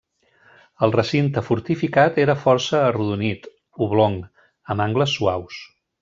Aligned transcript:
El 0.85 0.93
recinte 0.95 1.41
fortificat 1.49 2.17
era 2.23 2.35
força 2.47 2.79
arrodonit, 2.87 3.45
oblong, 3.89 4.17
amb 4.75 4.85
angles 4.91 5.15
suaus. 5.19 5.61